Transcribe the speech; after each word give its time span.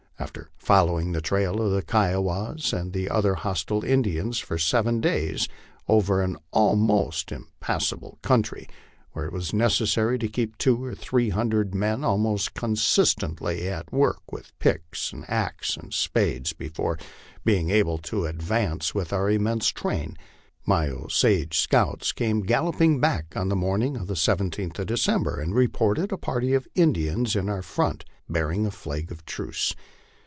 After 0.21 0.51
following 0.55 1.13
the 1.13 1.19
trail 1.21 1.59
of 1.59 1.71
the 1.71 1.81
Kiowas 1.81 2.73
and 2.73 2.95
other 3.07 3.33
hostile 3.33 3.83
Indians 3.83 4.37
for 4.37 4.59
seven 4.59 5.01
days, 5.01 5.47
over 5.87 6.21
an 6.21 6.37
almost 6.51 7.31
impassable, 7.31 8.19
country, 8.21 8.67
where 9.13 9.25
it 9.25 9.33
was 9.33 9.51
necessary 9.51 10.19
to 10.19 10.27
keep 10.27 10.59
two 10.59 10.83
or 10.85 10.93
three 10.93 11.29
hundred 11.31 11.73
men 11.73 12.03
almost 12.03 12.53
constantly 12.53 13.67
at 13.67 13.91
work 13.91 14.31
with 14.31 14.51
picks, 14.59 15.11
axes, 15.27 15.77
and 15.77 15.91
spades, 15.91 16.53
before 16.53 16.99
being 17.43 17.71
able 17.71 17.97
to 17.97 18.27
advance 18.27 18.93
with 18.93 19.11
our 19.11 19.27
immense 19.27 19.69
train, 19.69 20.15
my 20.67 20.87
Osage 20.87 21.57
scouts 21.57 22.11
came 22.11 22.41
galloping 22.43 22.99
back 22.99 23.33
on 23.35 23.49
the 23.49 23.55
morning 23.55 23.97
of 23.97 24.05
the 24.05 24.13
17th 24.13 24.77
of 24.77 24.85
December, 24.85 25.39
and 25.39 25.55
reported 25.55 26.11
a 26.11 26.17
party 26.17 26.53
of 26.53 26.67
Indians 26.75 27.35
in 27.35 27.49
our 27.49 27.63
front 27.63 28.05
bearing 28.29 28.67
a 28.67 28.71
flag 28.71 29.11
of 29.11 29.25
truce. 29.25 29.73